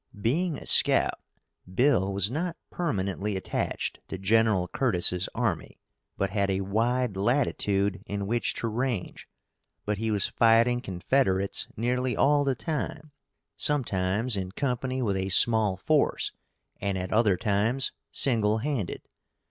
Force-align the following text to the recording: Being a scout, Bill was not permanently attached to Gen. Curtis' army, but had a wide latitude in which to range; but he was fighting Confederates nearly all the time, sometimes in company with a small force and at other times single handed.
Being 0.19 0.57
a 0.57 0.65
scout, 0.65 1.19
Bill 1.71 2.11
was 2.11 2.31
not 2.31 2.57
permanently 2.71 3.37
attached 3.37 3.99
to 4.07 4.17
Gen. 4.17 4.65
Curtis' 4.73 5.29
army, 5.35 5.79
but 6.17 6.31
had 6.31 6.49
a 6.49 6.61
wide 6.61 7.15
latitude 7.15 8.01
in 8.07 8.25
which 8.25 8.55
to 8.55 8.67
range; 8.67 9.29
but 9.85 9.99
he 9.99 10.09
was 10.09 10.25
fighting 10.25 10.81
Confederates 10.81 11.67
nearly 11.77 12.17
all 12.17 12.43
the 12.43 12.55
time, 12.55 13.11
sometimes 13.55 14.35
in 14.35 14.53
company 14.53 15.03
with 15.03 15.17
a 15.17 15.29
small 15.29 15.77
force 15.77 16.31
and 16.77 16.97
at 16.97 17.13
other 17.13 17.37
times 17.37 17.91
single 18.11 18.57
handed. 18.57 19.03